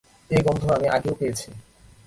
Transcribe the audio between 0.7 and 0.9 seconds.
আমি